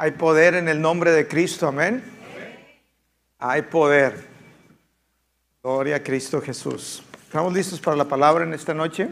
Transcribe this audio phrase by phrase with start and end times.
[0.00, 2.04] Hay poder en el nombre de Cristo, amén.
[3.36, 4.28] Hay poder.
[5.60, 7.02] Gloria a Cristo Jesús.
[7.24, 9.08] ¿Estamos listos para la palabra en esta noche?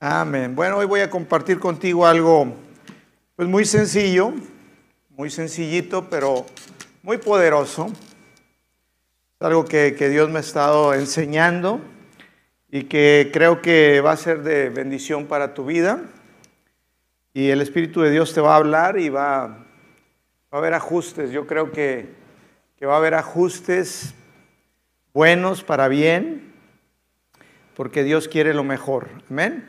[0.00, 0.56] Amén.
[0.56, 2.52] Bueno, hoy voy a compartir contigo algo
[3.36, 4.32] pues muy sencillo,
[5.10, 6.46] muy sencillito, pero
[7.04, 7.92] muy poderoso.
[7.92, 11.80] Es algo que, que Dios me ha estado enseñando
[12.72, 16.00] y que creo que va a ser de bendición para tu vida.
[17.32, 19.56] Y el Espíritu de Dios te va a hablar y va, a
[20.50, 21.30] haber ajustes.
[21.30, 22.08] Yo creo que,
[22.76, 24.14] que va a haber ajustes
[25.12, 26.52] buenos para bien,
[27.76, 29.08] porque Dios quiere lo mejor.
[29.30, 29.68] Amén.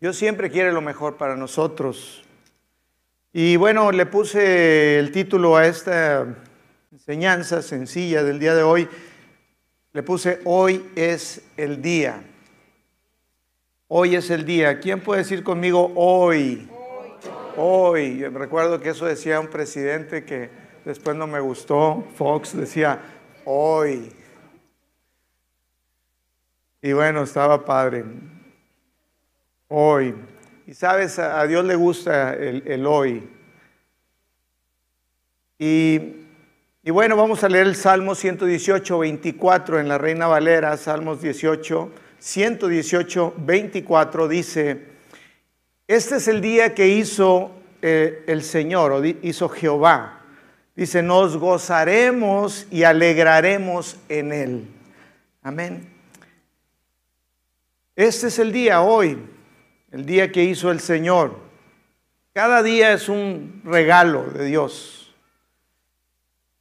[0.00, 2.24] Dios siempre quiere lo mejor para nosotros.
[3.34, 6.26] Y bueno, le puse el título a esta
[6.90, 8.88] enseñanza sencilla del día de hoy.
[9.92, 12.22] Le puse, hoy es el día.
[13.94, 14.80] Hoy es el día.
[14.80, 16.66] ¿Quién puede decir conmigo hoy?
[17.58, 18.16] Hoy.
[18.16, 20.48] Yo recuerdo que eso decía un presidente que
[20.86, 22.02] después no me gustó.
[22.16, 22.98] Fox decía
[23.44, 24.10] hoy.
[26.80, 28.06] Y bueno, estaba padre.
[29.68, 30.14] Hoy.
[30.66, 33.28] Y sabes, a Dios le gusta el, hoy.
[35.58, 36.16] Y
[36.82, 41.92] y bueno, vamos a leer el Salmo 118, 24 en la Reina Valera, Salmos 18,
[42.22, 44.80] 118, 24 dice,
[45.88, 47.50] este es el día que hizo
[47.82, 50.20] eh, el Señor, o hizo Jehová.
[50.76, 54.68] Dice, nos gozaremos y alegraremos en él.
[55.42, 55.92] Amén.
[57.96, 59.18] Este es el día hoy,
[59.90, 61.36] el día que hizo el Señor.
[62.32, 65.12] Cada día es un regalo de Dios.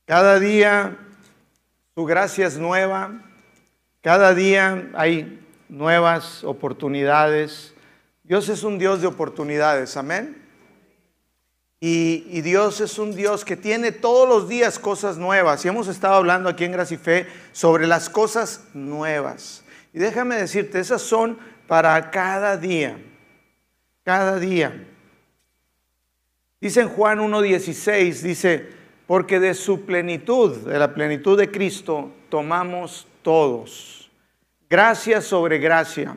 [0.05, 0.97] Cada día
[1.93, 3.21] su gracia es nueva,
[4.01, 5.37] cada día hay
[5.72, 7.73] nuevas oportunidades.
[8.23, 10.38] Dios es un Dios de oportunidades, amén.
[11.80, 15.66] Y, Dios es un Dios que tiene todos los días cosas nuevas.
[15.66, 19.63] Y hemos estado hablando aquí en Gracia y Fe sobre las cosas nuevas.
[19.91, 23.01] Y déjame decirte, esas son para cada día.
[24.03, 24.88] Cada día.
[26.59, 28.69] Dice en Juan 1.16, dice,
[29.07, 34.00] porque de su plenitud, de la plenitud de Cristo, tomamos todos.
[34.71, 36.15] Gracia sobre gracia.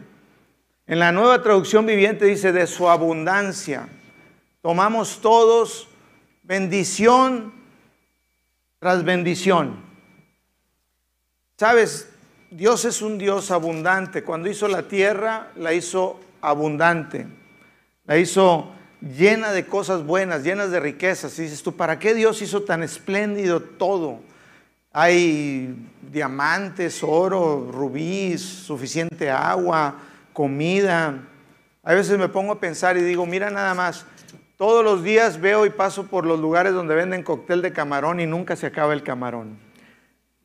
[0.86, 3.88] En la nueva traducción viviente dice de su abundancia.
[4.62, 5.88] Tomamos todos
[6.44, 7.52] bendición
[8.78, 9.82] tras bendición.
[11.58, 12.08] Sabes,
[12.52, 14.22] Dios es un Dios abundante.
[14.22, 17.26] Cuando hizo la tierra, la hizo abundante.
[18.04, 21.36] La hizo llena de cosas buenas, llenas de riquezas.
[21.40, 24.20] Y dices tú, ¿para qué Dios hizo tan espléndido todo?
[24.96, 25.74] Hay
[26.12, 29.96] diamantes, oro, rubíes, suficiente agua,
[30.32, 31.18] comida.
[31.82, 34.06] A veces me pongo a pensar y digo, mira nada más,
[34.56, 38.26] todos los días veo y paso por los lugares donde venden cóctel de camarón y
[38.26, 39.58] nunca se acaba el camarón.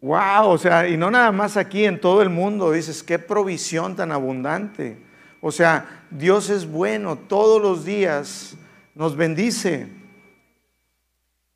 [0.01, 3.95] Wow, o sea, y no nada más aquí, en todo el mundo, dices, qué provisión
[3.95, 4.97] tan abundante.
[5.41, 8.57] O sea, Dios es bueno, todos los días
[8.95, 9.98] nos bendice.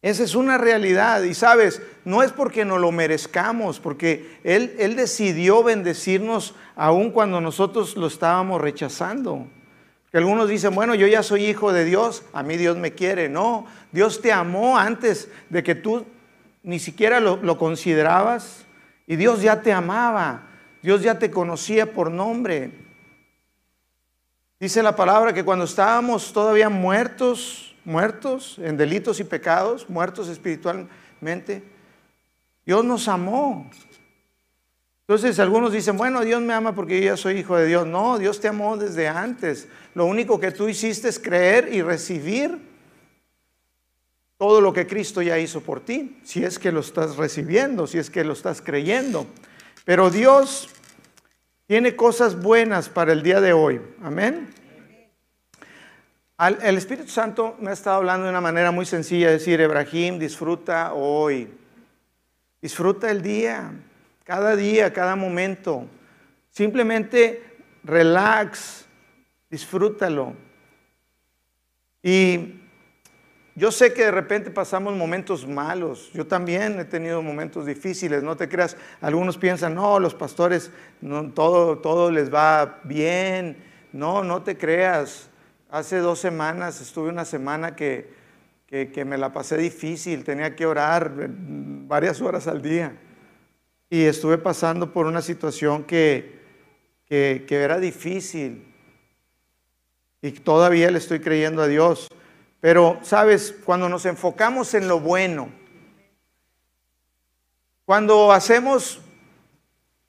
[0.04, 1.24] Esa es una realidad.
[1.24, 7.40] Y sabes, no es porque no lo merezcamos, porque Él, Él decidió bendecirnos aun cuando
[7.40, 9.48] nosotros lo estábamos rechazando.
[10.12, 13.30] Que algunos dicen, bueno, yo ya soy hijo de Dios, a mí Dios me quiere.
[13.30, 16.06] No, Dios te amó antes de que tú
[16.64, 18.66] ni siquiera lo, lo considerabas.
[19.08, 20.50] Y Dios ya te amaba,
[20.82, 22.72] Dios ya te conocía por nombre.
[24.60, 31.64] Dice la palabra que cuando estábamos todavía muertos, muertos en delitos y pecados, muertos espiritualmente,
[32.66, 33.70] Dios nos amó.
[35.02, 37.86] Entonces algunos dicen, bueno, Dios me ama porque yo ya soy hijo de Dios.
[37.86, 39.68] No, Dios te amó desde antes.
[39.96, 42.58] Lo único que tú hiciste es creer y recibir
[44.38, 47.98] todo lo que Cristo ya hizo por ti, si es que lo estás recibiendo, si
[47.98, 49.28] es que lo estás creyendo.
[49.86, 50.70] Pero Dios
[51.68, 53.82] tiene cosas buenas para el día de hoy.
[54.02, 54.54] Amén.
[56.40, 60.94] El Espíritu Santo me ha estado hablando de una manera muy sencilla, decir, Ebrahim, disfruta
[60.94, 61.50] hoy.
[62.62, 63.72] Disfruta el día,
[64.24, 65.86] cada día, cada momento.
[66.50, 67.44] Simplemente
[67.84, 68.86] relax,
[69.50, 70.34] disfrútalo.
[72.02, 72.62] Y
[73.56, 76.12] yo sé que de repente pasamos momentos malos.
[76.14, 78.24] Yo también he tenido momentos difíciles.
[78.24, 78.76] No te creas.
[79.00, 80.72] Algunos piensan, no, los pastores,
[81.36, 83.58] todo, todo les va bien.
[83.92, 85.30] No, no te creas.
[85.74, 88.08] Hace dos semanas, estuve una semana que,
[88.68, 90.24] que, me la pasé difícil.
[90.24, 92.96] Tenía que orar varias horas al día.
[93.90, 96.40] Y estuve pasando por una situación que,
[97.08, 98.72] que era difícil.
[100.22, 102.08] Y todavía le estoy creyendo a Dios.
[102.62, 105.50] Pero, sabes, cuando nos enfocamos en lo bueno,
[107.84, 109.02] cuando hacemos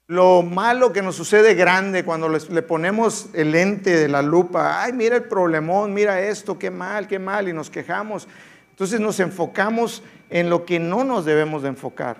[0.07, 4.93] lo malo que nos sucede grande, cuando le ponemos el lente de la lupa, ay,
[4.93, 8.27] mira el problemón, mira esto, qué mal, qué mal, y nos quejamos.
[8.69, 12.17] Entonces nos enfocamos en lo que no nos debemos de enfocar.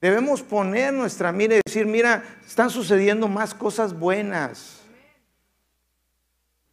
[0.00, 4.80] Debemos poner nuestra mira y decir, mira, están sucediendo más cosas buenas.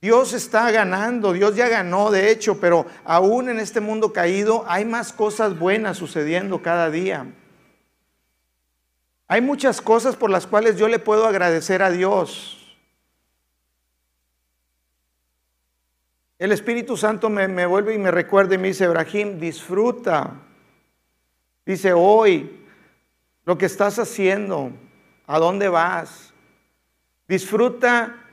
[0.01, 4.85] Dios está ganando, Dios ya ganó de hecho, pero aún en este mundo caído hay
[4.85, 7.25] más cosas buenas sucediendo cada día.
[9.31, 12.75] Hay muchas cosas por las cuales yo le puedo agradecer a Dios.
[16.39, 20.33] El Espíritu Santo me, vuelve y me recuerda y me dice, Ibrahim, disfruta.
[21.63, 22.65] Dice, hoy,
[23.45, 24.71] lo que estás haciendo,
[25.27, 26.33] a dónde vas.
[27.27, 28.25] Disfruta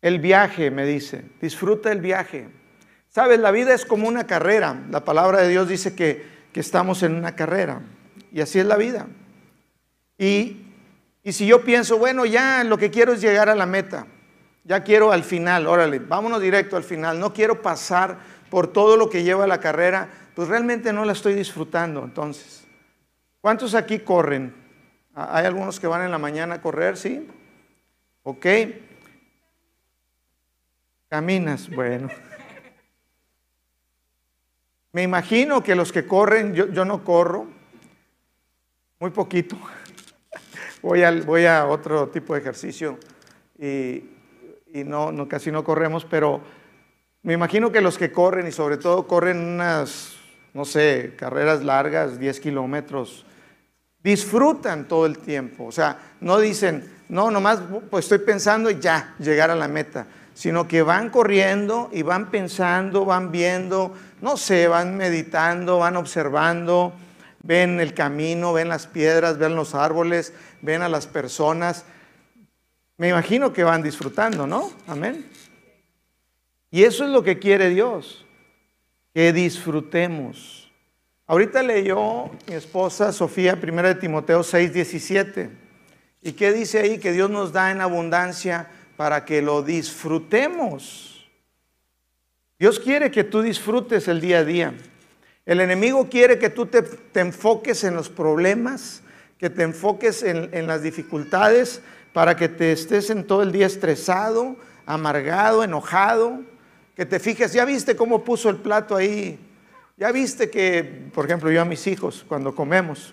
[0.00, 2.48] el viaje, me dice, disfruta el viaje.
[3.08, 4.84] Sabes, la vida es como una carrera.
[4.88, 7.80] La palabra de Dios dice que, que estamos en una carrera.
[8.30, 9.08] Y así es la vida.
[10.24, 14.06] Y, si yo pienso, bueno, ya lo que quiero es llegar a la meta,
[14.64, 18.18] ya quiero al final, órale, vámonos directo al final, no quiero pasar
[18.48, 22.64] por todo lo que lleva la carrera, pues realmente no la estoy disfrutando entonces.
[23.42, 24.54] ¿Cuántos aquí corren?
[25.14, 27.28] ¿Hay algunos que van en la mañana a correr, sí?
[28.22, 28.46] ¿Ok?
[31.10, 32.08] Caminas, bueno.
[34.92, 37.46] Me imagino que los que corren, yo, no corro,
[38.98, 39.58] muy poquito
[40.84, 42.98] voy a, otro tipo de ejercicio
[43.58, 44.04] y,
[44.84, 46.42] no, no, casi no corremos, pero
[47.22, 50.16] me imagino que los que corren y sobre todo corren unas,
[50.52, 53.24] no sé, carreras largas, 10 kilómetros,
[54.02, 55.64] disfrutan todo el tiempo.
[55.64, 60.06] O sea, no dicen, no, nomás pues estoy pensando y ya, llegar a la meta,
[60.34, 66.92] sino que van corriendo y van pensando, van viendo, no sé, van meditando, van observando
[67.44, 70.32] ven el camino, ven las piedras, ven los árboles,
[70.64, 71.84] ven a las personas.
[72.96, 74.72] Me imagino que van disfrutando, ¿no?
[74.86, 75.26] Amén.
[76.70, 78.24] Y eso es lo que quiere Dios,
[79.12, 80.72] que disfrutemos.
[81.26, 85.50] Ahorita leyó mi esposa Sofía, 1 de Timoteo 6, 17.
[86.22, 86.98] ¿Y qué dice ahí?
[86.98, 91.28] Que Dios nos da en abundancia para que lo disfrutemos.
[92.58, 94.74] Dios quiere que tú disfrutes el día a día.
[95.46, 96.82] El enemigo quiere que tú te,
[97.20, 99.02] enfoques en los problemas,
[99.38, 101.82] que te enfoques en, las dificultades,
[102.12, 106.40] para que te estés en todo el día estresado, amargado, enojado,
[106.94, 109.38] que te fijes, ya viste cómo puso el plato ahí,
[109.96, 113.12] ya viste que, por ejemplo, yo a mis hijos, cuando comemos,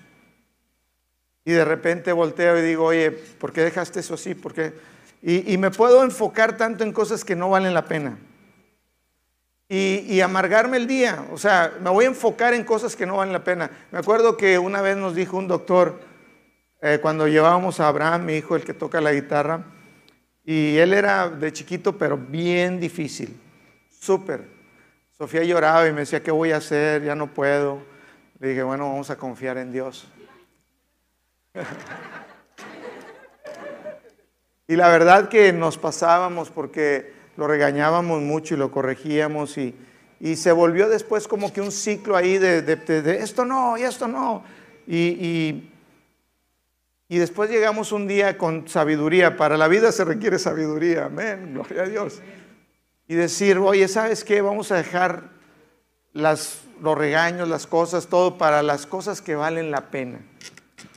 [1.43, 4.35] y de repente volteo y digo, oye, ¿por qué dejaste eso así?
[4.35, 4.53] ¿Por
[5.23, 8.17] y me puedo enfocar tanto en cosas que no valen la pena
[9.73, 11.25] y, amargarme el día.
[11.31, 13.71] O sea, me voy a enfocar en cosas que no valen la pena.
[13.91, 15.97] Me acuerdo que una vez nos dijo un doctor,
[16.81, 19.63] eh, cuando llevábamos a Abraham, mi hijo, el que toca la guitarra,
[20.43, 23.39] y él era de chiquito, pero bien difícil,
[23.89, 24.47] súper.
[25.15, 27.03] Sofía lloraba y me decía, ¿qué voy a hacer?
[27.03, 27.83] Ya no puedo.
[28.39, 30.07] Le dije, bueno, vamos a confiar en Dios.
[34.67, 39.75] y la verdad que nos pasábamos porque lo regañábamos mucho y lo corregíamos y,
[40.35, 42.79] se volvió después como que un ciclo ahí de,
[43.19, 44.43] esto no y esto no.
[44.87, 45.71] Y, y,
[47.17, 49.35] después llegamos un día con sabiduría.
[49.35, 52.21] Para la vida se requiere sabiduría, amén, gloria a Dios.
[53.07, 54.41] Y decir, oye, ¿sabes qué?
[54.41, 55.29] Vamos a dejar
[56.13, 60.19] los regaños, las cosas, todo para las cosas que valen la pena.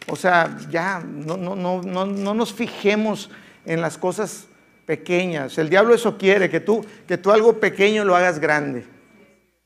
[0.07, 3.31] O sea, ya, no, no, no, no, no nos fijemos
[3.65, 4.47] en las cosas
[4.87, 5.59] pequeñas.
[5.59, 8.85] El diablo eso quiere, que tú, que tú algo pequeño lo hagas grande.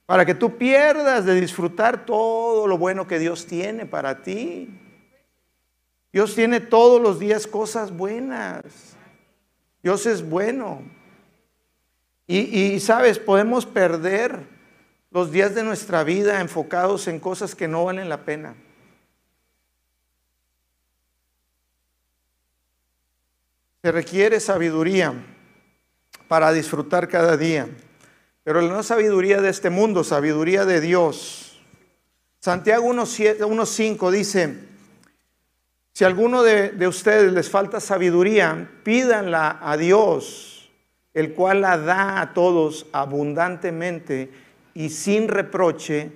[0.07, 4.71] Para que tú pierdas de disfrutar todo lo bueno que Dios tiene para ti.
[6.13, 8.65] Dios tiene todos los días cosas buenas.
[9.83, 10.83] Dios es bueno.
[12.27, 14.47] Y, y, sabes, podemos perder
[15.11, 18.55] los días de nuestra vida enfocados en cosas que no valen la pena.
[23.83, 25.15] Se requiere sabiduría
[26.27, 27.69] para disfrutar cada día,
[28.45, 31.59] pero no sabiduría de este mundo, sabiduría de Dios.
[32.41, 34.68] Santiago 1.5 dice,
[35.99, 40.71] si a alguno de, de ustedes les falta sabiduría, pídanla a Dios,
[41.13, 44.31] el cual la da a todos abundantemente
[44.75, 46.13] y sin reproche,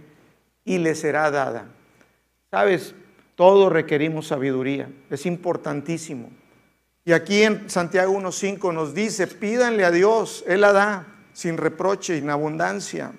[0.64, 1.66] y le será dada.
[2.48, 2.94] Sabes,
[3.34, 6.30] todos requerimos sabiduría, es importantísimo.
[7.04, 11.06] Y aquí en Santiago 1.5 nos dice, pídanle a Dios, Él la da.
[11.32, 13.10] sin reproche, en abundancia.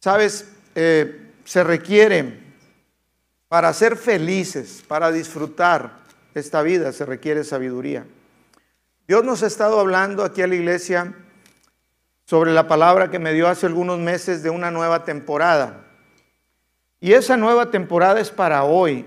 [0.00, 2.43] Sabes, eh, se requiere
[3.54, 6.00] para ser felices, para disfrutar
[6.34, 8.04] esta vida, se requiere sabiduría.
[9.06, 11.14] Dios nos ha estado hablando aquí a la iglesia
[12.24, 15.84] sobre la palabra que me dio hace algunos meses de una nueva temporada.
[16.98, 19.06] Y esa nueva temporada es para hoy,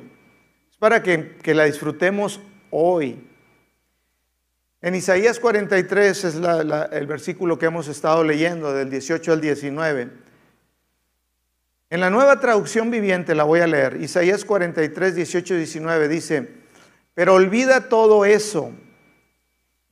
[0.71, 2.39] es para que, que la disfrutemos
[2.71, 3.21] hoy.
[4.81, 10.26] En Isaías 43 es el versículo que hemos estado leyendo, del 18 al 19.
[11.89, 14.01] En la nueva traducción viviente la voy a leer.
[14.01, 16.49] Isaías 43, 18 y 19 dice,
[17.13, 18.71] pero olvida todo eso.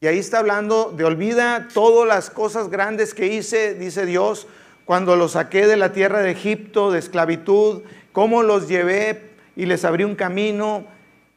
[0.01, 4.45] Y ahí está hablando de olvida todas las cosas grandes que hice, dice Dios,
[4.83, 9.85] cuando los saqué de la tierra de Egipto, de esclavitud, cómo los llevé y les
[9.85, 10.85] abrí un camino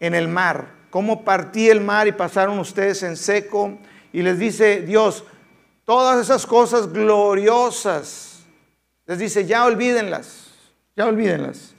[0.01, 3.79] en el mar, cómo partí el mar y pasaron ustedes en seco.
[4.13, 5.23] Y les dice Dios,
[5.85, 8.28] todas esas cosas gloriosas,
[9.09, 10.49] les dice, ya olvídenlas
[10.99, 11.75] ya olvídenlas.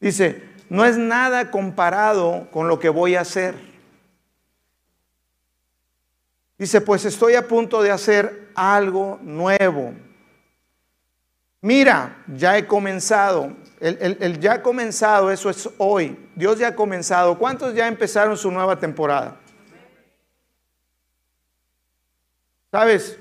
[0.00, 3.54] Dice, no es nada comparado con lo que voy a hacer.
[6.58, 9.94] Dice, pues estoy a punto de hacer algo nuevo.
[11.60, 13.56] Mira, ya he comenzado.
[13.78, 16.18] El, ya comenzado, eso es hoy.
[16.34, 17.38] Dios ya ha comenzado.
[17.38, 19.36] ¿Cuántos ya empezaron su nueva temporada?
[22.72, 23.18] ¿Sabes?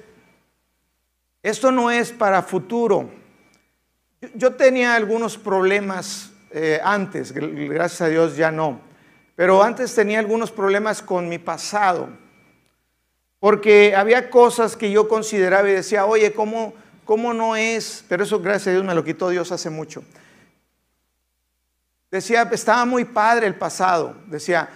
[1.43, 3.22] Esto no es para futuro.
[4.35, 8.79] Yo tenía algunos problemas eh, antes, gracias a Dios ya no,
[9.35, 12.09] pero antes tenía algunos problemas con mi pasado,
[13.39, 18.05] porque había cosas que yo consideraba y decía, oye, ¿cómo, cómo no es?
[18.07, 20.03] Pero eso gracias a Dios me lo quitó Dios hace mucho.
[22.09, 24.69] Decía, estaba muy padre el pasado, decía,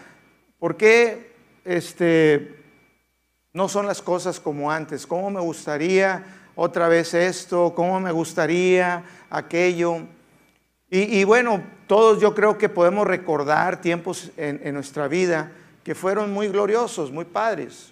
[0.60, 1.32] ¿por qué
[1.64, 2.60] este,
[3.54, 5.06] no son las cosas como antes?
[5.06, 6.26] ¿Cómo me gustaría
[6.56, 7.74] otra vez esto?
[7.76, 9.04] ¿Cómo me gustaría?
[9.30, 10.08] Aquello.
[10.90, 15.52] Y, bueno, todos yo creo que podemos recordar tiempos en, nuestra vida
[15.84, 17.92] que fueron muy gloriosos, muy padres.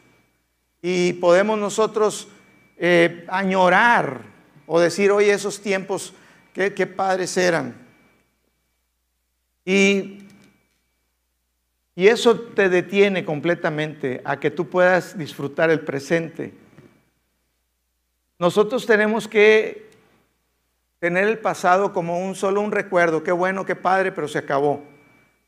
[0.81, 2.29] Y podemos nosotros
[2.77, 4.21] eh, añorar
[4.65, 6.13] o decir, oye, esos tiempos,
[6.53, 7.75] qué, qué padres eran.
[9.65, 10.19] Y,
[11.95, 16.53] y eso te detiene completamente a que tú puedas disfrutar el presente.
[18.37, 19.84] Nosotros tenemos que
[21.05, 24.83] tener el pasado como un solo un recuerdo, qué bueno, qué padre, pero se acabó.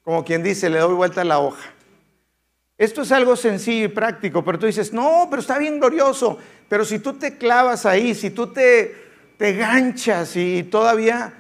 [0.04, 1.74] Como quien dice, le doy vuelta a la hoja.
[2.78, 6.38] Esto es algo sencillo y práctico, pero tú dices, no, pero está bien glorioso.
[6.70, 8.94] Pero si tú te clavas ahí, si tú te,
[9.40, 11.34] te ganchas y todavía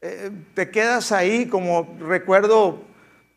[0.00, 2.84] eh, te quedas ahí, como recuerdo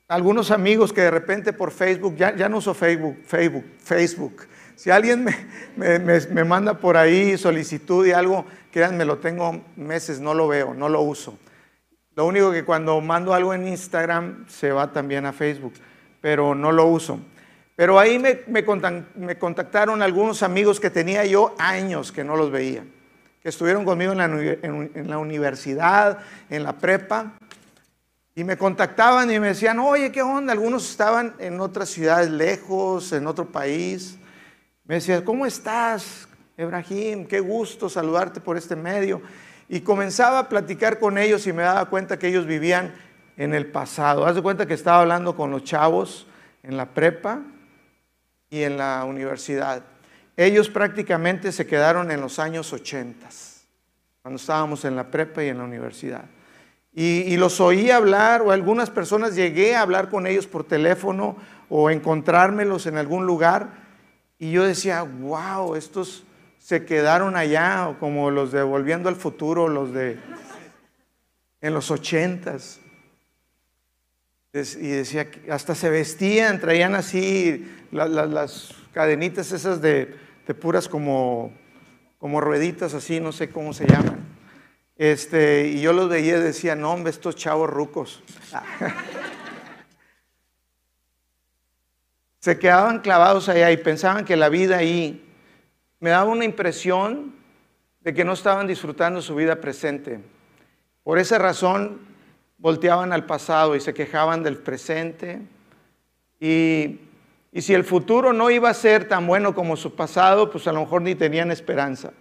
[0.07, 4.43] algunos amigos que de repente por Facebook, ya, ya no uso Facebook, Facebook, Facebook.
[4.75, 10.19] Si alguien me, me, me manda por ahí solicitud y algo, Créanme, lo tengo meses,
[10.19, 11.37] no lo veo, no lo uso.
[12.15, 15.73] Lo único que cuando mando algo en Instagram se va también a Facebook,
[16.19, 17.19] pero no lo uso.
[17.75, 18.65] Pero ahí me,
[19.37, 22.83] contactaron algunos amigos que tenía yo años que no los veía,
[23.41, 27.33] que estuvieron conmigo en la, en la universidad, en la prepa,
[28.33, 30.53] y me contactaban y me decían, oye, ¿qué onda?
[30.53, 34.17] Algunos estaban en otras ciudades lejos, en otro país.
[34.85, 36.27] Me decían, ¿cómo estás?
[36.61, 39.21] Ebrahim, qué gusto saludarte por este medio.
[39.67, 42.93] Y comenzaba a platicar con ellos y me daba cuenta que ellos vivían
[43.37, 44.25] en el pasado.
[44.25, 46.27] Haz de cuenta que estaba hablando con los chavos
[46.63, 47.41] en la prepa
[48.49, 49.83] y en la universidad.
[50.37, 53.27] Ellos prácticamente se quedaron en los años 80,
[54.21, 56.25] cuando estábamos en la prepa y en la universidad.
[56.93, 61.37] Y, y, los oí hablar, o algunas personas llegué a hablar con ellos por teléfono
[61.69, 63.69] o encontrármelos en algún lugar.
[64.37, 66.25] Y yo decía, wow, estos
[66.61, 70.19] se quedaron allá, como los de Volviendo al Futuro, los de
[71.59, 72.79] en los ochentas.
[74.53, 80.15] Y decía, hasta se vestían, traían así las cadenitas esas de,
[80.59, 81.51] puras como,
[82.19, 84.19] como rueditas así, no sé cómo se llaman.
[84.97, 88.21] Este, y yo los veía y decía, no, hombre, estos chavos rucos.
[92.39, 95.27] se quedaban clavados allá y pensaban que la vida ahí
[96.01, 97.33] me daba una impresión
[98.01, 100.19] de que no estaban disfrutando su vida presente.
[101.03, 101.99] Por esa razón
[102.57, 105.39] volteaban al pasado y se quejaban del presente.
[106.39, 106.99] Y,
[107.51, 110.73] y, si el futuro no iba a ser tan bueno como su pasado, pues a
[110.73, 112.11] lo mejor ni tenían esperanza.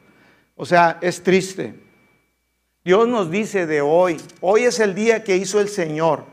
[0.57, 1.75] O sea, es triste.
[2.85, 6.25] Dios nos dice de hoy, hoy es el día que hizo el Señor.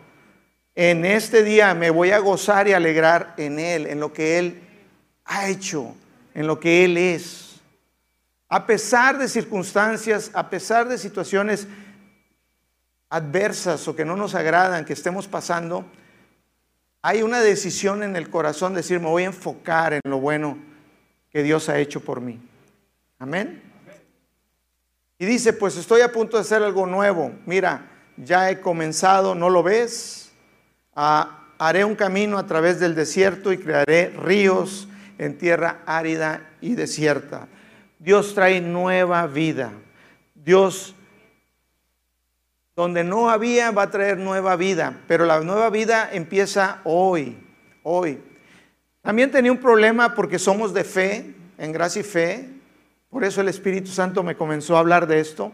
[0.76, 4.60] En este día me voy a gozar y alegrar en Él, en lo que Él
[5.24, 5.96] ha hecho
[6.38, 7.56] en lo que Él es.
[8.48, 11.68] A pesar de circunstancias, a pesar de situaciones
[13.10, 15.84] adversas o que no nos agradan, que estemos pasando,
[17.02, 20.60] hay una decisión en el corazón de decir, me voy a enfocar en lo bueno
[21.32, 22.40] que Dios ha hecho por mí.
[23.18, 23.64] Amén.
[25.18, 27.32] Y dice, pues estoy a punto de hacer algo nuevo.
[27.48, 30.32] Mira, ya he comenzado, ¿no lo ves?
[30.96, 36.76] Ah, haré un camino a través del desierto y crearé ríos en tierra árida y
[36.76, 37.48] desierta.
[38.00, 39.72] Dios trae nueva vida.
[40.36, 40.96] Dios,
[42.76, 45.02] donde no había, va a traer nueva vida.
[45.08, 47.38] Pero la nueva vida empieza hoy,
[47.84, 48.20] hoy.
[49.02, 52.50] También tenía un problema porque somos de fe, en gracia y fe.
[53.10, 55.52] Por eso el Espíritu Santo me comenzó a hablar de esto.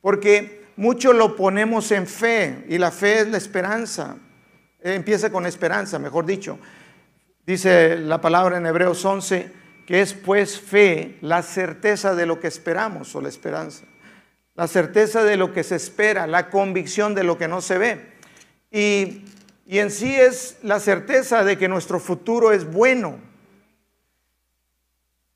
[0.00, 4.16] Porque mucho lo ponemos en fe y la fe es la esperanza.
[4.82, 6.58] Empieza con esperanza, mejor dicho.
[7.50, 9.50] Dice la palabra en Hebreos 11
[9.84, 13.86] que es pues fe la certeza de lo que esperamos o la esperanza.
[14.54, 18.12] La certeza de lo que se espera, la convicción de lo que no se ve.
[18.70, 19.24] Y,
[19.66, 23.18] y en sí es la certeza de que nuestro futuro es bueno.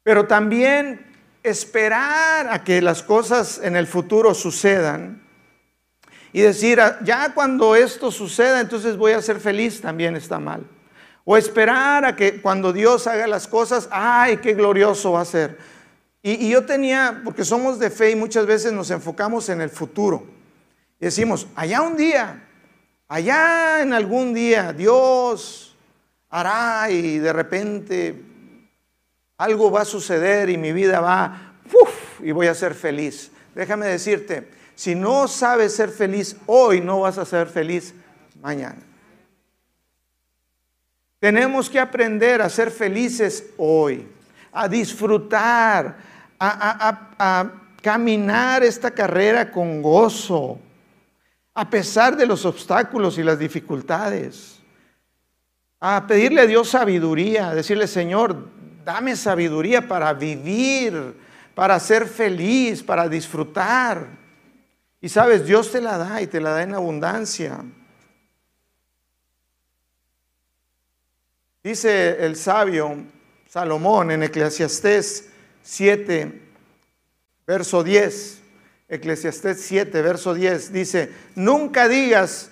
[0.05, 1.05] Pero también
[1.43, 5.21] esperar a que las cosas en el futuro sucedan
[6.33, 10.65] y decir, ah, ya cuando esto suceda, entonces voy a ser feliz, también está mal.
[11.25, 15.59] O esperar a que cuando Dios haga las cosas, ay, qué glorioso va a ser.
[16.23, 20.25] Y, yo tenía, porque somos de fe y muchas veces nos enfocamos en el futuro.
[20.99, 22.43] Decimos, allá un día,
[23.09, 25.77] allá en algún día, Dios
[26.31, 28.23] hará y de repente
[29.37, 33.31] algo va a suceder y mi vida va, uf, y voy a ser feliz.
[33.55, 37.95] Déjame decirte, si no sabes ser feliz hoy, no vas a ser feliz
[38.41, 38.79] mañana.
[41.25, 44.07] Tenemos que aprender a ser felices hoy,
[44.53, 45.97] a disfrutar,
[46.39, 47.51] a,
[47.81, 50.59] caminar esta carrera con gozo,
[51.55, 54.61] a pesar de los obstáculos y las dificultades.
[55.81, 58.47] A pedirle a Dios sabiduría, a decirle, Señor,
[58.85, 61.17] dame sabiduría para vivir,
[61.55, 64.09] para ser feliz, para disfrutar.
[65.01, 67.65] Y sabes, Dios te la da y te la da en abundancia.
[71.65, 72.95] Dice el sabio
[73.49, 75.31] Salomón en Eclesiastés
[75.63, 76.43] 7,
[77.47, 78.43] verso 10.
[78.87, 82.51] Eclesiastés 7, verso 10 dice, nunca digas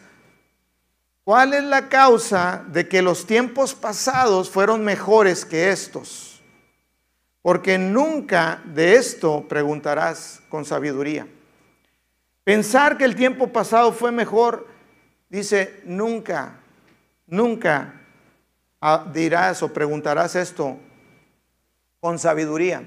[1.25, 6.40] cuál es la causa de que los tiempos pasados fueron mejores que estos,
[7.42, 11.27] porque nunca de esto preguntarás con sabiduría.
[12.44, 14.66] Pensar que el tiempo pasado fue mejor,
[15.29, 16.61] dice, nunca,
[17.27, 17.98] nunca
[19.12, 20.76] dirás o preguntarás esto
[22.00, 22.86] con sabiduría.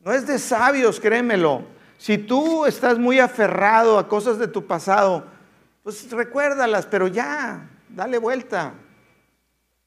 [0.00, 1.64] No es de sabios, créemelo.
[1.98, 5.26] Si tú estás muy aferrado a cosas de tu pasado,
[5.82, 8.74] pues recuérdalas, pero ya, dale vuelta.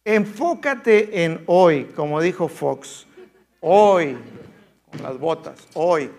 [0.04, 3.06] Enfócate en hoy, como dijo Fox.
[3.62, 4.18] Hoy,
[4.92, 6.12] con las botas, hoy.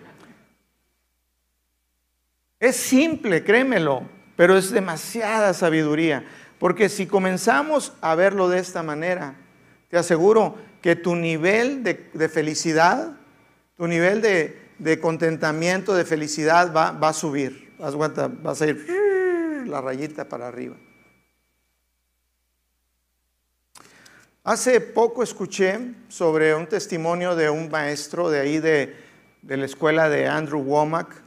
[2.59, 4.03] Es simple, créemelo,
[4.35, 6.23] pero es demasiada sabiduría.
[6.61, 9.33] Porque si comenzamos a verlo de esta manera,
[9.89, 13.17] te aseguro que tu nivel de, felicidad,
[13.77, 17.73] tu nivel de, contentamiento, de felicidad va, a subir.
[17.79, 18.85] Vas, vas a ir
[19.65, 20.75] la rayita para arriba.
[24.43, 28.95] Hace poco escuché sobre un testimonio de un maestro de ahí de,
[29.47, 31.23] la escuela de Andrew Womack,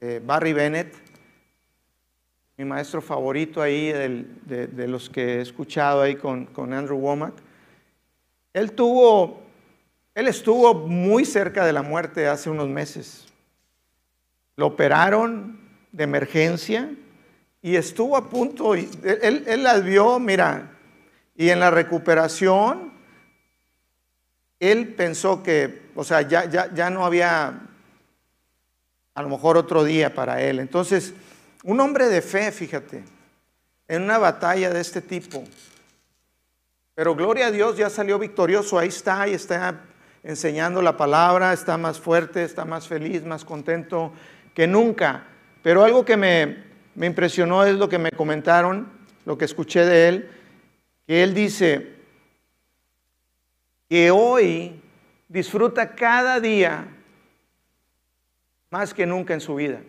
[0.00, 0.94] eh, Barry Bennett,
[2.62, 7.34] mi maestro favorito ahí de, los que he escuchado ahí con, Andrew Womack.
[8.52, 9.42] Él tuvo,
[10.14, 13.26] él estuvo muy cerca de la muerte hace unos meses.
[14.54, 15.58] Lo operaron
[15.90, 16.88] de emergencia
[17.60, 20.70] y estuvo a punto, él, él la vio, mira,
[21.34, 22.92] y en la recuperación,
[24.60, 27.58] él pensó que, o sea, ya, ya, ya no había
[29.14, 30.60] a lo mejor otro día para él.
[30.60, 31.12] Entonces,
[31.64, 33.04] un hombre de fe, fíjate,
[33.88, 35.44] en una batalla de este tipo.
[36.94, 39.80] Pero gloria a Dios, ya salió victorioso, ahí está, y está
[40.22, 44.12] enseñando la palabra, está más fuerte, está más feliz, más contento
[44.54, 45.24] que nunca.
[45.62, 48.88] Pero algo que me, me impresionó es lo que me comentaron,
[49.24, 50.30] lo que escuché de él,
[51.06, 51.96] que él dice
[53.88, 54.80] que hoy
[55.28, 56.86] disfruta cada día
[58.70, 59.80] más que nunca en su vida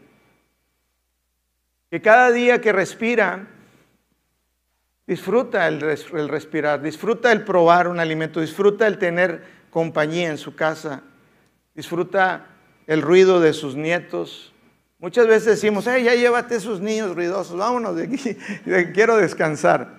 [1.93, 3.45] que cada día que respira,
[5.05, 5.79] disfruta el,
[6.27, 11.03] respirar, disfruta el probar un alimento, disfruta el tener compañía en su casa,
[11.75, 12.47] disfruta
[12.87, 14.55] el ruido de sus nietos.
[14.97, 18.37] Muchas veces decimos, hey, ya llévate esos niños ruidosos, vámonos de aquí,
[18.95, 19.93] quiero descansar.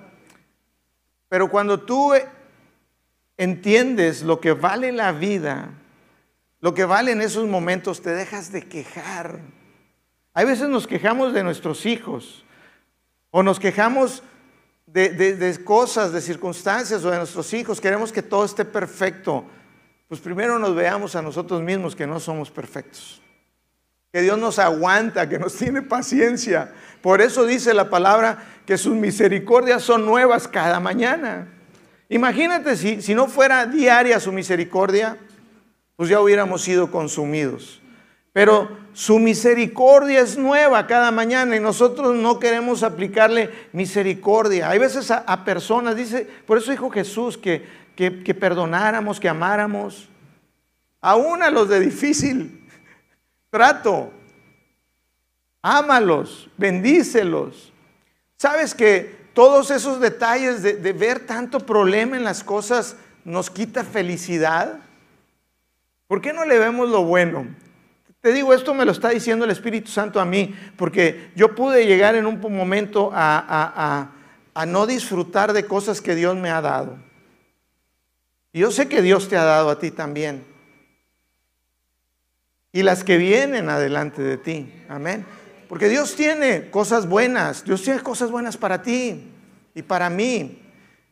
[1.28, 2.12] Pero cuando tú
[3.36, 5.68] entiendes lo que vale la vida,
[6.58, 9.38] lo que vale en esos momentos, te dejas de quejar.
[10.36, 12.44] Hay veces nos quejamos de nuestros hijos
[13.30, 14.24] o nos quejamos
[14.86, 17.80] de, cosas, de circunstancias o de nuestros hijos.
[17.80, 19.44] Queremos que todo esté perfecto.
[20.08, 23.22] Pues primero nos veamos a nosotros mismos que no somos perfectos.
[24.12, 26.72] Que Dios nos aguanta, que nos tiene paciencia.
[27.00, 31.46] Por eso dice la palabra que sus misericordias son nuevas cada mañana.
[32.08, 35.16] Imagínate si, si no fuera diaria su misericordia,
[35.94, 37.80] pues ya hubiéramos sido consumidos.
[38.34, 44.68] Pero su misericordia es nueva cada mañana y nosotros no queremos aplicarle misericordia.
[44.68, 50.08] Hay veces a, personas, dice, por eso dijo Jesús que, que, perdonáramos, que amáramos,
[51.00, 52.68] aún a los de difícil
[53.50, 54.10] trato.
[55.62, 57.72] Ámalos, bendícelos.
[58.36, 64.80] Sabes que todos esos detalles de, ver tanto problema en las cosas nos quita felicidad.
[66.08, 67.62] ¿Por qué no le vemos lo bueno?
[68.24, 71.84] Te digo, esto me lo está diciendo el Espíritu Santo a mí, porque yo pude
[71.84, 74.12] llegar en un momento a,
[74.66, 76.96] no disfrutar de cosas que Dios me ha dado.
[78.50, 80.42] Y yo sé que Dios te ha dado a ti también.
[82.72, 84.72] Y las que vienen adelante de ti.
[84.88, 85.26] Amén.
[85.68, 89.22] Porque Dios tiene cosas buenas, Dios tiene cosas buenas para ti
[89.74, 90.62] y para mí.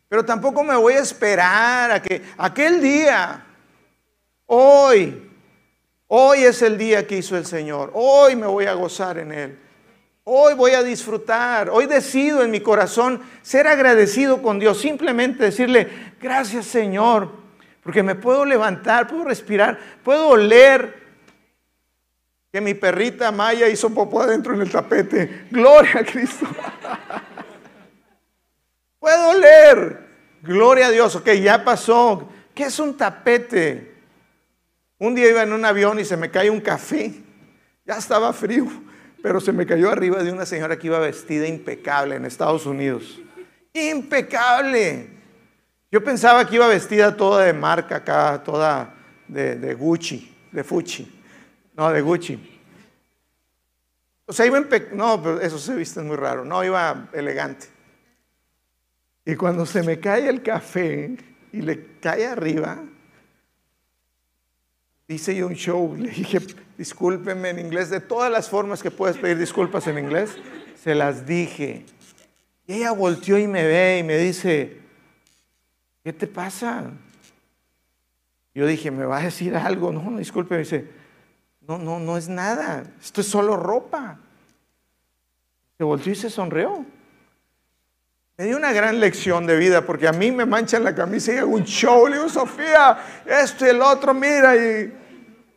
[0.09, 3.45] Pero tampoco me voy a esperar a que aquel día,
[4.47, 5.29] hoy,
[6.15, 9.59] hoy es el día que hizo el Señor, hoy me voy a gozar en Él.
[10.25, 15.89] Hoy voy a disfrutar, hoy decido en mi corazón ser agradecido con Dios, simplemente decirle,
[16.21, 17.31] gracias Señor,
[17.83, 21.03] porque me puedo levantar, puedo respirar, puedo oler,
[22.53, 25.47] que mi perrita Maya hizo popó adentro en el tapete.
[25.51, 26.47] Gloria a Cristo.
[28.99, 30.07] Puedo leer.
[30.43, 31.17] Gloria a Dios.
[31.17, 32.29] Ok, ya pasó.
[32.55, 33.92] ¿Qué es un tapete?
[35.03, 37.13] Un día iba en un avión y se me cae un café.
[37.85, 38.69] Ya estaba frío,
[39.21, 43.21] pero se me cayó arriba de una señora que iba vestida impecable en Estados Unidos.
[43.73, 45.09] Impecable.
[45.91, 48.95] Yo pensaba que iba vestida toda de marca acá, toda
[49.27, 51.21] de, Gucci, de Fucci.
[51.75, 52.61] No, de Gucci.
[54.27, 54.69] O sea, iba en...
[54.93, 56.45] No, pero eso se viste muy raro.
[56.45, 57.67] No, iba elegante.
[59.25, 61.17] Y cuando se me cae el café
[61.51, 62.85] y le cae arriba,
[65.15, 65.97] hice yo un show.
[65.99, 66.41] Le dije,
[66.77, 70.37] discúlpeme en inglés, de todas las formas que puedes pedir disculpas en inglés,
[70.83, 71.85] se las dije.
[72.67, 74.79] Y ella volteó y me ve y me dice,
[76.05, 76.91] ¿qué te pasa?
[78.55, 79.93] Yo dije, ¿me va a decir algo?
[79.93, 80.87] No, no, disculpe, me dice,
[81.67, 82.85] no, no, no es nada.
[83.01, 84.19] Esto es solo ropa.
[85.79, 86.85] Se volteó y se sonrió.
[88.37, 91.39] Me dio una gran lección de vida porque a mí me manchan la camisa y
[91.39, 92.09] hago un show.
[92.09, 94.93] Le digo, Sofía, esto y el otro, mira, y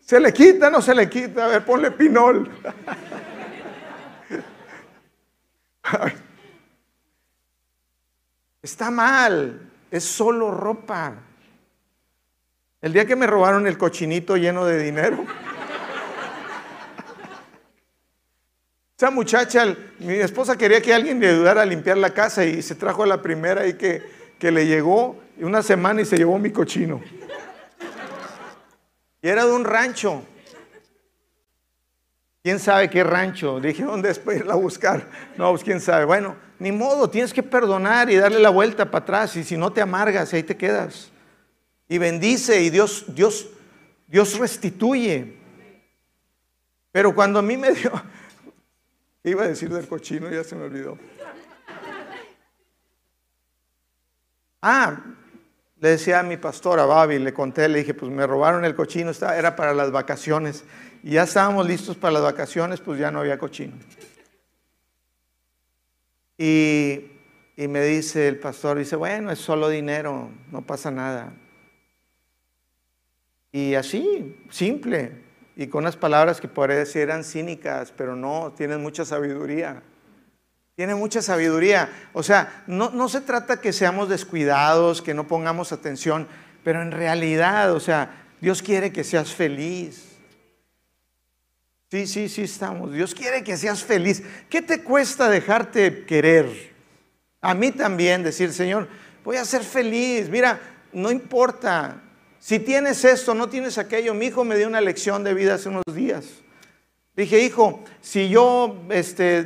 [0.05, 1.45] se le quita, no se le quita.
[1.45, 2.51] A ver, ponle pinol.
[8.61, 11.15] Está mal, es solo ropa.
[12.81, 15.25] El día que me robaron el cochinito lleno de dinero.
[18.97, 22.75] Esa muchacha, mi esposa quería que alguien le ayudara a limpiar la casa y se
[22.75, 24.03] trajo a la primera y que,
[24.39, 27.01] que le llegó una semana y se llevó mi cochino.
[29.25, 30.23] Y era de un rancho.
[32.43, 33.59] ¿Quién sabe qué rancho?
[33.59, 35.09] Dije, ¿dónde es para irla a buscar?
[35.35, 36.05] No, pues quién sabe.
[36.05, 39.35] Bueno, ni modo, tienes que perdonar y darle la vuelta para atrás.
[39.35, 41.09] Y si no te amargas, ahí te quedas.
[41.89, 43.47] Y bendice y Dios, Dios,
[44.05, 45.33] Dios restituye.
[46.91, 47.91] Pero cuando a mí me dio,
[49.23, 50.99] Iba a decir del cochino, ya se me olvidó.
[54.61, 55.01] Ah,
[55.85, 59.11] le decía a mi pastora Babi, le conté, le dije, pues me robaron el cochino,
[59.11, 60.63] era para las vacaciones.
[61.03, 63.73] Y ya estábamos listos para las vacaciones, pues ya no había cochino.
[66.39, 67.05] Y,
[67.55, 71.33] y me dice el pastor, dice, bueno, es solo dinero, no pasa nada.
[73.51, 75.11] Y así, simple,
[75.55, 79.83] y con unas palabras que podría decir eran cínicas, pero no, tienen mucha sabiduría.
[80.75, 81.89] Tienen mucha sabiduría.
[82.13, 86.27] O sea, no, no se trata que seamos descuidados, que no pongamos atención,
[86.63, 90.15] pero en realidad, o sea, Dios quiere que seas feliz.
[91.89, 92.91] Sí, sí, sí estamos.
[92.91, 94.21] Dios quiere que seas feliz.
[94.49, 96.73] ¿Qué te cuesta dejarte querer?
[97.39, 98.89] A mí también decir, Señor,
[99.23, 100.29] voy a ser feliz.
[100.29, 100.59] Mira,
[100.91, 102.01] no importa
[102.37, 104.13] Si tienes esto, no tienes aquello.
[104.13, 106.25] Mi hijo me dio una lección de vida hace unos días.
[107.15, 109.41] Dije, hijo, si yo este,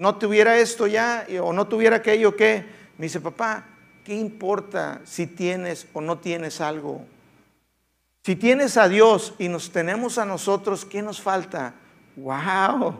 [0.00, 2.64] no tuviera esto ya o no tuviera aquello, ¿qué?
[2.96, 3.66] Me dice, papá,
[4.02, 7.04] ¿qué importa si tienes o no tienes algo?
[8.24, 11.74] Si tienes a Dios y nos tenemos a nosotros, ¿qué nos falta?
[12.16, 12.94] ¡Wow!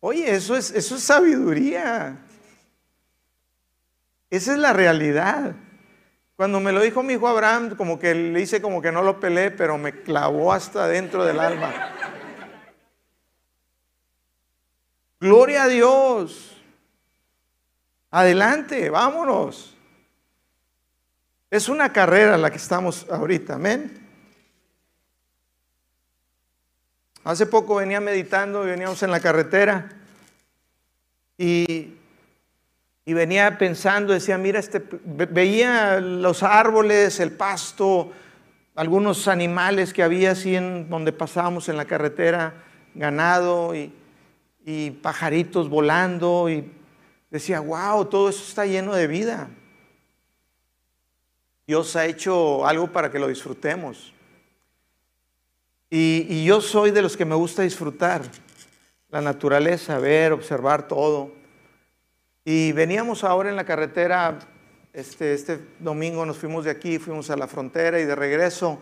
[0.00, 2.16] Oye, eso es, eso es sabiduría.
[4.30, 5.52] Esa es la realidad.
[6.36, 9.20] Cuando me lo dijo mi hijo Abraham, como que le hice como que no lo
[9.20, 11.97] pelé, pero me clavó hasta dentro del alma.
[15.20, 16.56] Gloria a Dios.
[18.10, 19.76] Adelante, vámonos.
[21.50, 24.06] Es una carrera la que estamos ahorita, amén.
[27.24, 29.88] Hace poco venía meditando veníamos en la carretera
[31.36, 31.94] y,
[33.04, 38.12] y venía pensando, decía, mira, este, veía los árboles, el pasto,
[38.76, 42.54] algunos animales que había así en donde pasábamos en la carretera,
[42.94, 43.92] ganado y,
[44.70, 46.70] y pajaritos volando y
[47.30, 49.48] decía, wow, todo eso está lleno de vida.
[51.66, 54.12] Dios ha hecho algo para que lo disfrutemos.
[55.88, 58.20] Y, yo soy de los que me gusta disfrutar
[59.08, 61.32] la naturaleza, ver, observar todo.
[62.44, 64.38] Y veníamos ahora en la carretera,
[64.92, 68.78] este, este domingo nos fuimos de aquí, fuimos a la frontera y de regreso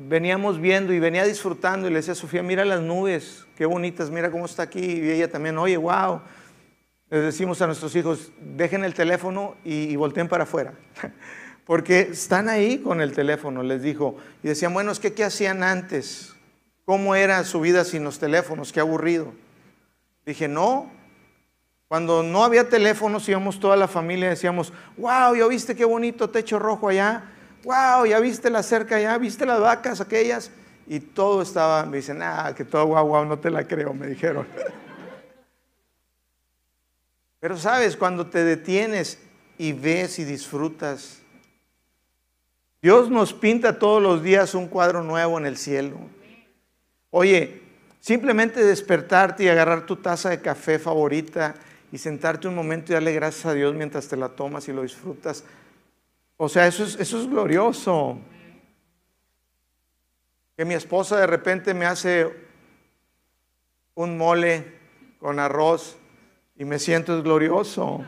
[0.00, 4.10] veníamos viendo y venía disfrutando y le decía a Sofía, mira las nubes, qué bonitas,
[4.10, 4.80] mira cómo está aquí.
[4.80, 6.20] Y ella también, oye, wow.
[7.10, 10.74] Les decimos a nuestros hijos, dejen el teléfono y, y volteen para afuera.
[11.64, 14.16] Porque están ahí con el teléfono, les dijo.
[14.42, 16.34] Y decían, bueno, es que ¿qué hacían antes?
[16.84, 18.72] ¿Cómo era su vida sin los teléfonos?
[18.72, 19.32] Qué aburrido.
[20.24, 20.90] Dije, no.
[21.88, 26.28] Cuando no había teléfonos íbamos toda la familia y decíamos, wow, ¿ya viste qué bonito
[26.28, 27.24] techo rojo allá?
[27.68, 29.18] Wow, ¿ya viste la cerca allá?
[29.18, 30.50] ¿Viste las vacas aquellas?
[30.86, 34.06] Y todo estaba, me dicen, ah, que todo guau, guau, no te la creo, me
[34.06, 34.46] dijeron.
[37.40, 39.18] Pero sabes, cuando te detienes
[39.58, 41.20] y ves y disfrutas
[42.80, 45.98] Dios nos pinta todos los días un cuadro nuevo en el cielo.
[47.10, 47.60] Oye,
[48.00, 51.54] simplemente despertarte y agarrar tu taza de café favorita
[51.92, 54.80] y sentarte un momento y darle gracias a Dios mientras te la tomas y lo
[54.80, 55.44] disfrutas.
[56.38, 58.18] O sea, eso es, eso es glorioso.
[60.56, 62.32] Que mi esposa de repente me hace
[63.94, 64.78] un mole
[65.18, 65.98] con arroz
[66.56, 68.04] y me siento glorioso.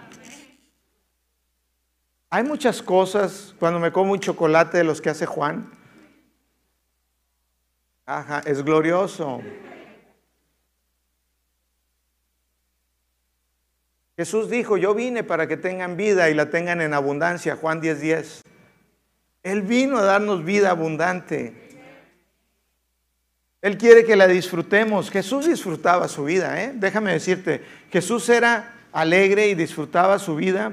[2.30, 5.68] Hay muchas cosas, cuando me como un chocolate de los que hace Juan,
[8.06, 9.40] ajá, es glorioso.
[14.20, 18.00] Jesús dijo, yo vine para que tengan vida y la tengan en abundancia, Juan 10:10.
[18.00, 18.42] 10.
[19.42, 21.54] Él vino a darnos vida abundante.
[23.62, 25.10] Él quiere que la disfrutemos.
[25.10, 26.72] Jesús disfrutaba su vida, ¿eh?
[26.74, 30.72] déjame decirte, Jesús era alegre y disfrutaba su vida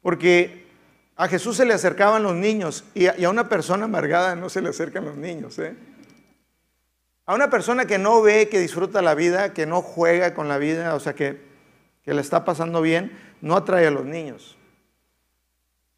[0.00, 0.68] porque
[1.16, 4.68] a Jesús se le acercaban los niños y a, una persona amargada no se le
[4.68, 5.58] acercan los niños.
[5.58, 5.74] ¿eh?
[7.26, 10.58] A una persona que no ve, que disfruta la vida, que no juega con la
[10.58, 11.49] vida, o sea, que,
[12.10, 14.56] que le está pasando bien, no atrae a los niños.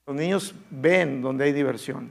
[0.07, 2.11] Los niños ven donde hay diversión.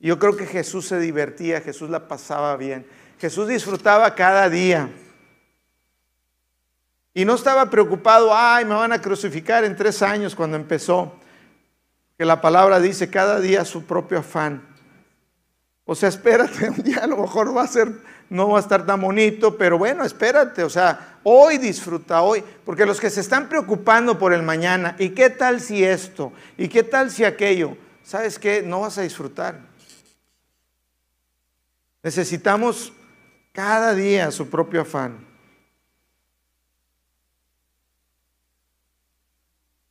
[0.00, 2.86] Yo creo que Jesús se divertía, Jesús la pasaba bien.
[3.20, 4.88] Jesús disfrutaba cada día.
[7.12, 11.12] Y no estaba preocupado, ay, me van a crucificar en tres años cuando empezó
[12.16, 14.66] que la palabra dice cada día su propio afán.
[15.84, 17.92] O sea, espérate, un día a lo mejor va a ser,
[18.28, 22.86] no va a estar tan bonito, pero bueno, espérate, o sea, hoy disfruta, hoy, porque
[22.86, 26.32] los que se están preocupando por el mañana, ¿y qué tal si esto?
[26.56, 27.76] ¿Y qué tal si aquello?
[28.02, 28.62] ¿Sabes qué?
[28.62, 29.60] No vas a disfrutar.
[32.02, 32.92] Necesitamos
[33.52, 35.26] cada día su propio afán.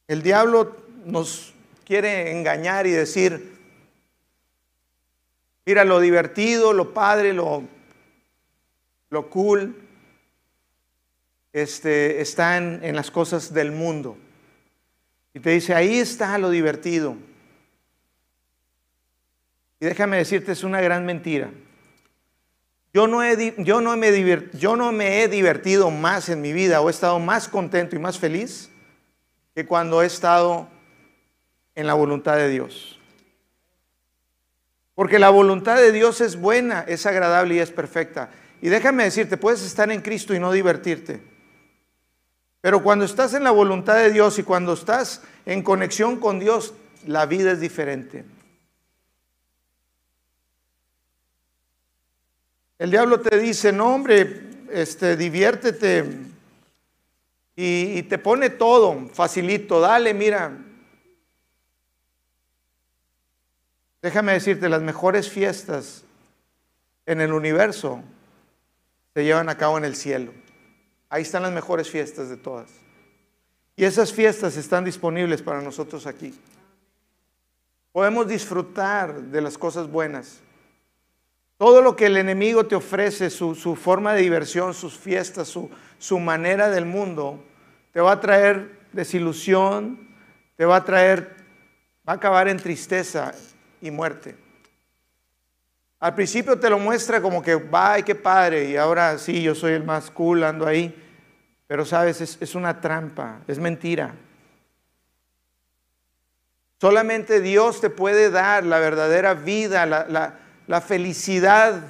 [0.08, 3.58] El diablo nos quiere engañar y decir,
[5.66, 7.64] mira, lo divertido, lo padre, lo,
[9.16, 9.76] lo cool,
[11.54, 14.18] este, están en las cosas del mundo.
[15.34, 17.16] Y te dice, ahí está lo divertido.
[19.80, 21.50] Y déjame decirte, es una gran mentira.
[22.94, 26.82] Yo no, he, yo, no me yo no me he divertido más en mi vida
[26.82, 28.70] o he estado más contento y más feliz
[29.54, 30.68] que cuando he estado
[31.74, 33.00] en la voluntad de Dios.
[34.94, 38.30] Porque la voluntad de Dios es buena, es agradable y es perfecta.
[38.62, 41.22] Y déjame decirte, puedes estar en Cristo y no divertirte.
[42.62, 46.74] Pero cuando estás en la voluntad de Dios y cuando estás en conexión con Dios,
[47.06, 48.26] la vida es diferente.
[52.80, 56.06] El diablo te dice, no hombre, este, diviértete
[57.56, 60.58] y, y te pone todo facilito, dale, mira.
[64.02, 66.04] Déjame decirte, las mejores fiestas
[67.06, 68.04] en el universo
[69.16, 70.34] se llevan a cabo en el cielo.
[71.10, 72.70] Ahí están las mejores fiestas de todas.
[73.78, 76.38] Y esas fiestas están disponibles para nosotros aquí.
[77.94, 80.42] Podemos disfrutar de las cosas buenas.
[81.58, 86.70] Todo lo que el enemigo te ofrece, su, forma de diversión, sus fiestas, su, manera
[86.70, 87.42] del mundo,
[87.94, 90.10] te va a traer desilusión,
[90.58, 91.38] te va a traer,
[92.08, 93.34] va a acabar en tristeza
[93.82, 94.36] y muerte.
[96.00, 99.74] Al principio te lo muestra como que, ay, qué padre, y ahora sí, yo soy
[99.74, 100.94] el más cool, ando ahí.
[101.68, 104.14] Pero sabes, es, una trampa, es mentira.
[106.80, 111.82] Solamente Dios te puede dar la verdadera vida, la, la felicidad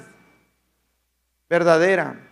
[1.48, 2.22] verdadera.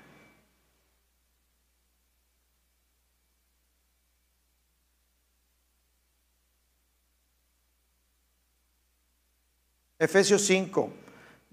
[9.99, 11.04] Efesios 5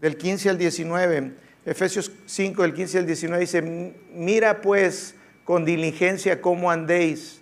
[0.01, 1.31] del 15 al 19.
[1.63, 7.41] Efesios 5, del 15 al 19 dice, mira pues con diligencia cómo andéis.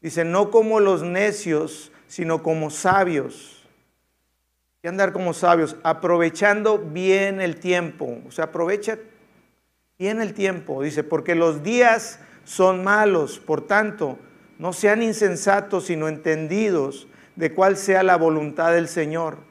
[0.00, 3.68] Dice, no como los necios, sino como sabios.
[4.82, 8.18] Y andar como sabios, aprovechando bien el tiempo.
[8.26, 8.98] O sea, aprovecha
[9.98, 10.82] bien el tiempo.
[10.82, 13.38] Dice, porque los días son malos.
[13.38, 14.18] Por tanto,
[14.58, 19.49] no sean insensatos, sino entendidos de cuál sea la voluntad del Señor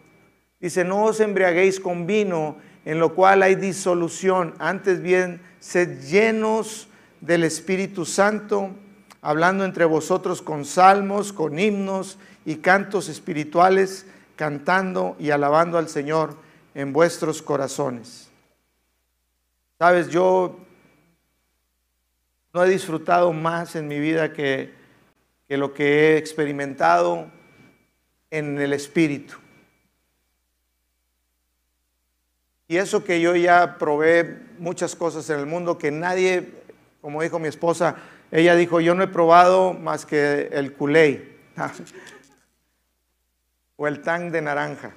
[0.60, 6.88] Dice, no os embriaguéis con vino, en lo cual hay disolución, antes bien, sed llenos
[7.22, 8.72] del Espíritu Santo,
[9.22, 16.36] hablando entre vosotros con salmos, con himnos y cantos espirituales, cantando y alabando al Señor
[16.74, 18.30] en vuestros corazones.
[19.78, 20.60] Sabes, yo
[22.54, 24.74] no he disfrutado más en mi vida que,
[25.48, 27.30] que lo que he experimentado
[28.30, 29.36] en el Espíritu.
[32.70, 36.54] Y eso que yo ya probé muchas cosas en el mundo que nadie,
[37.02, 37.96] como dijo mi esposa,
[38.30, 41.36] ella dijo, yo no he probado más que el culé
[43.76, 44.94] o el tang de naranja.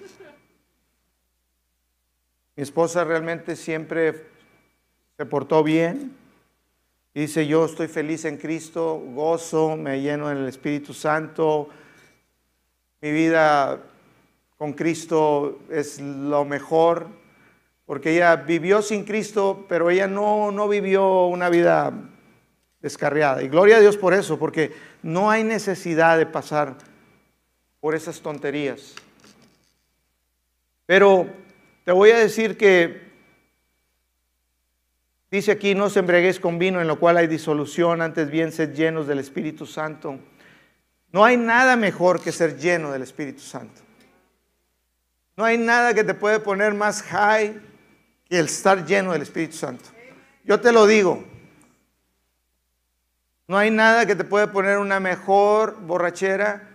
[2.57, 4.27] Mi esposa realmente siempre
[5.17, 6.15] se portó bien.
[7.15, 11.71] Dice, yo estoy feliz en Cristo, gozo, me lleno en el Espíritu Santo.
[13.01, 13.81] Mi vida
[14.59, 17.22] con Cristo es lo mejor
[17.87, 21.92] porque ella vivió sin Cristo, pero ella no, no vivió una vida
[22.81, 23.42] descarriada.
[23.42, 26.77] Y gloria a Dios por eso, porque no hay necesidad de pasar
[27.81, 28.95] por esas tonterías.
[30.87, 31.27] Pero
[31.85, 33.11] te voy a decir que
[35.31, 38.75] dice aquí, no se embreguéis con vino en lo cual hay disolución, antes bien sed
[38.75, 40.18] llenos del Espíritu Santo.
[41.11, 43.81] No hay nada mejor que ser lleno del Espíritu Santo.
[45.37, 47.61] No hay nada que te puede poner más high
[48.33, 49.90] y el estar lleno del Espíritu Santo.
[50.42, 51.23] Yo te lo digo,
[53.47, 56.66] no hay nada que te pueda poner una mejor borrachera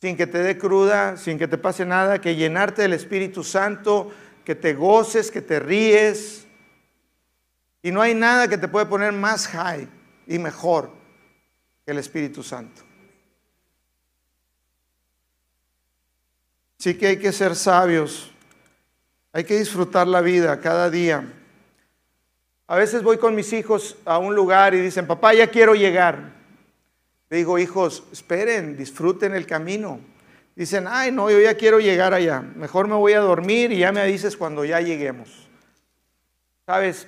[0.00, 4.12] sin que te dé cruda, sin que te pase nada, que llenarte del Espíritu Santo,
[4.44, 6.46] que te goces, que te ríes.
[7.82, 9.88] Y no hay nada que te pueda poner más high
[10.28, 10.92] y mejor
[11.84, 12.82] que el Espíritu Santo.
[16.78, 18.32] Sí que hay que ser sabios
[19.38, 21.24] hay que disfrutar la vida cada día.
[22.66, 26.32] A veces voy con mis hijos a un lugar y dicen, papá, ya quiero llegar.
[27.30, 30.00] Le digo, hijos, esperen, disfruten el camino.
[30.56, 32.40] Dicen, ay, no, yo ya quiero llegar allá.
[32.40, 35.48] Mejor me voy a dormir y ya me dices cuando ya lleguemos.
[36.66, 37.06] ¿Sabes?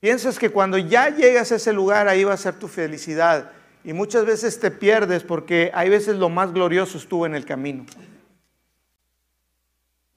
[0.00, 3.52] Piensas que cuando ya llegas a ese lugar, ahí va a ser tu felicidad.
[3.84, 7.84] Y muchas veces te pierdes porque hay veces lo más glorioso estuvo en el camino.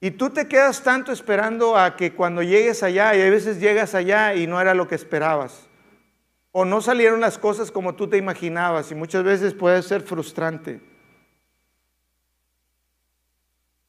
[0.06, 3.92] Y tú te quedas tanto esperando a que cuando llegues allá, y a veces llegas
[3.92, 5.66] allá y no era lo que esperabas.
[6.52, 10.80] O no salieron las cosas como tú te imaginabas y muchas veces puede ser frustrante.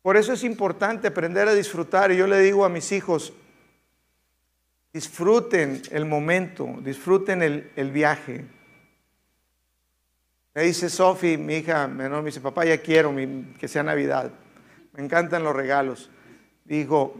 [0.01, 2.11] Por eso es importante aprender a disfrutar.
[2.11, 3.32] Y yo le digo a mis hijos,
[4.91, 8.43] disfruten el momento, disfruten el, viaje.
[10.55, 13.13] Me dice Sophie, mi hija menor, me dice, papá, ya quiero
[13.59, 14.32] que sea Navidad
[14.98, 16.10] me encantan los regalos.
[16.66, 17.16] Digo,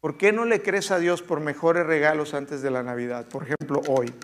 [0.00, 3.26] ¿por qué no le crees a Dios por mejores regalos antes de la Navidad?
[3.26, 4.14] Por ejemplo, hoy.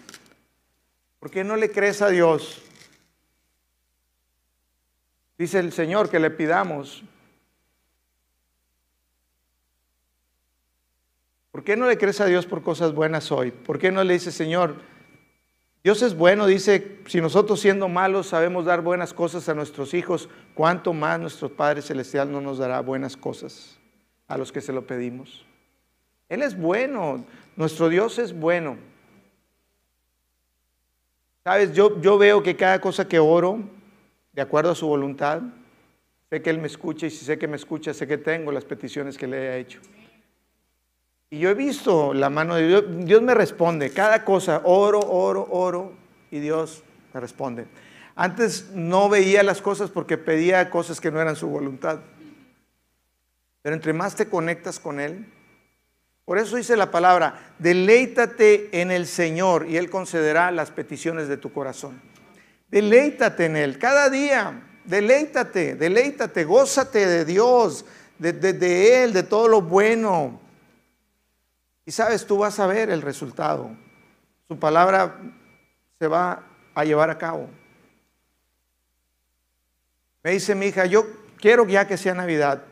[1.19, 2.63] ¿Por qué no le crees a Dios?
[5.37, 7.05] Dice el Señor que le pidamos
[11.51, 13.51] ¿Por qué no le crees a Dios por cosas buenas hoy?
[13.51, 14.77] ¿Por qué no le dices, Señor,
[15.83, 20.29] Dios es bueno, dice, si nosotros siendo malos sabemos dar buenas cosas a nuestros hijos,
[20.55, 23.79] ¿cuánto más nuestro Padre Celestial no nos dará buenas cosas
[24.29, 25.47] a los que se lo pedimos?
[26.29, 27.25] Él es bueno,
[27.57, 28.77] nuestro Dios es bueno.
[31.43, 33.61] Sabes, yo, yo veo que cada cosa que oro,
[34.35, 35.41] de acuerdo a su voluntad,
[36.29, 38.67] sé que Él me escucha y si sé que me escucha, sé que tengo las
[38.67, 39.81] peticiones que le he hecho.
[41.33, 45.47] Y yo he visto la mano de Dios, Dios me responde, cada cosa, oro, oro,
[45.49, 45.93] oro,
[46.29, 46.83] y Dios
[47.15, 47.67] me responde.
[48.17, 52.01] Antes no veía las cosas porque pedía cosas que no eran su voluntad.
[53.63, 55.25] Pero entre más te conectas con Él,
[56.25, 61.37] por eso dice la palabra, deleítate en el Señor y Él concederá las peticiones de
[61.37, 62.01] tu corazón.
[62.69, 67.85] Deleítate en Él cada día, deleítate, deleítate, gózate de Dios,
[68.19, 70.50] de, de Él, de todo lo bueno.
[71.91, 73.69] Y sabes, tú vas a ver el resultado.
[74.47, 75.17] Su palabra
[75.99, 77.51] se va a llevar a cabo.
[80.23, 81.05] Me dice mi hija, yo
[81.37, 82.63] quiero ya que sea Navidad.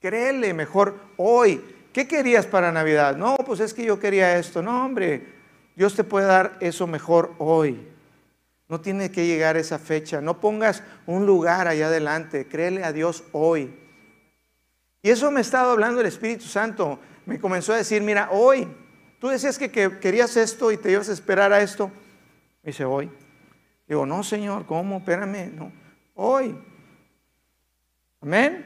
[0.00, 1.64] Créele mejor hoy.
[1.94, 3.16] ¿Qué querías para Navidad?
[3.16, 4.60] No, pues es que yo quería esto.
[4.60, 5.32] No, hombre,
[5.74, 7.88] Dios te puede dar eso mejor hoy.
[8.68, 10.20] No tiene que llegar esa fecha.
[10.20, 12.46] No pongas un lugar allá adelante.
[12.46, 13.74] Créele a Dios hoy.
[15.00, 18.68] Y eso me ha estado hablando el Espíritu Santo me comenzó a decir, mira, hoy,
[19.20, 21.88] tú decías que, querías esto y te ibas a esperar a esto.
[22.62, 23.10] Me dice, hoy.
[23.86, 24.98] Digo, no, Señor, ¿cómo?
[24.98, 25.72] Espérame, no.
[26.14, 26.56] Hoy.
[28.20, 28.64] Amén.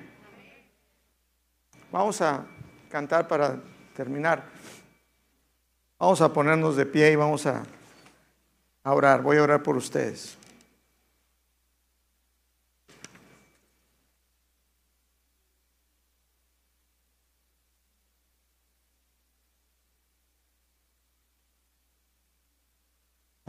[1.90, 2.46] Vamos a
[2.88, 3.60] cantar para
[3.94, 4.44] terminar.
[5.98, 7.62] Vamos a ponernos de pie y vamos a,
[8.84, 9.22] a orar.
[9.22, 10.38] Voy a orar por ustedes.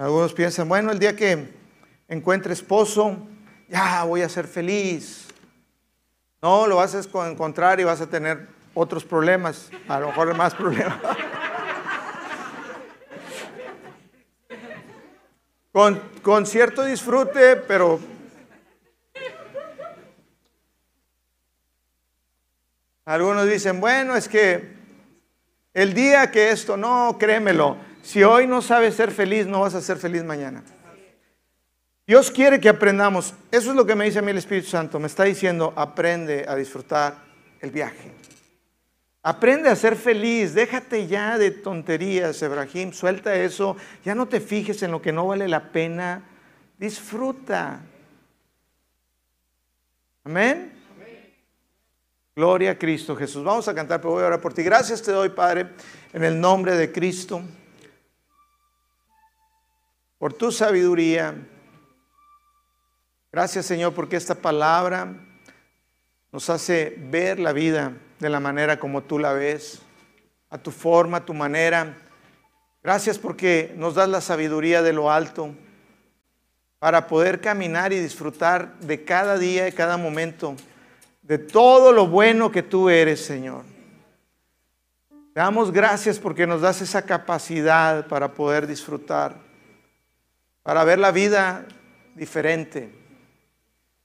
[0.02, 1.48] Algunos piensan, bueno, el día que
[2.08, 3.20] encuentre esposo,
[3.70, 5.28] ya voy a ser feliz.
[6.42, 10.56] No, lo vas a encontrar y vas a tener otros problemas, a lo mejor más
[10.56, 10.98] problemas.
[16.24, 18.00] con, cierto disfrute, pero
[23.06, 24.68] algunos dicen, bueno, es que
[25.76, 29.82] el día que esto, no, créemelo, si hoy no sabes ser feliz, no vas a
[29.82, 30.64] ser feliz mañana.
[32.08, 33.34] Dios quiere que aprendamos.
[33.52, 35.00] Eso es lo que me dice a mí el Espíritu Santo.
[35.00, 37.16] Me está diciendo, aprende a disfrutar
[37.60, 38.12] el viaje.
[39.24, 40.54] Aprende a ser feliz.
[40.54, 42.92] Déjate ya de tonterías, Ebrahim.
[42.92, 43.78] Suelta eso.
[44.04, 46.24] Ya no te fijes en lo que no vale la pena.
[46.78, 47.80] Disfruta.
[50.24, 50.74] Amén.
[52.36, 53.44] Gloria a Cristo Jesús.
[53.44, 54.64] Vamos a cantar, pero voy a orar por ti.
[54.64, 55.68] Gracias te doy, Padre,
[56.12, 57.42] en el nombre de Cristo
[60.22, 61.34] por tu sabiduría.
[63.32, 65.16] Gracias Señor porque esta palabra
[66.32, 69.82] nos hace ver la vida de la manera como tú la ves,
[70.52, 71.98] a tu forma, a tu manera.
[72.84, 75.56] Gracias porque nos das la sabiduría de lo alto
[76.78, 80.56] para poder caminar y disfrutar de cada día y cada momento,
[81.24, 83.64] de todo lo bueno que tú eres, Señor.
[85.34, 89.50] Te damos gracias porque nos das esa capacidad para poder disfrutar
[90.64, 91.66] para ver la vida
[92.16, 92.92] diferente,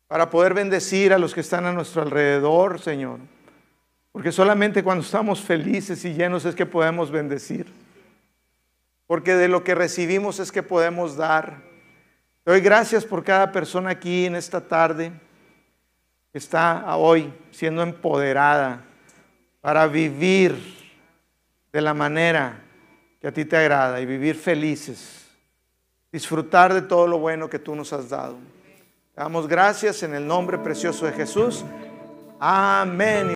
[0.07, 3.21] para poder bendecir a los que están a nuestro alrededor, Señor.
[4.13, 7.67] Porque solamente cuando estamos felices y llenos es que podemos bendecir.
[9.07, 11.63] Porque de lo que recibimos es que podemos dar.
[12.45, 15.13] Doy gracias por cada persona aquí en esta tarde
[16.33, 18.85] que está hoy siendo empoderada
[19.61, 20.57] para vivir
[21.73, 22.63] de la manera
[23.21, 25.26] que a ti te agrada y vivir felices
[26.17, 28.37] disfrutar de todo lo bueno que tú nos has dado.
[29.15, 31.63] damos gracias en el nombre precioso de Jesús.
[32.41, 33.25] Amén.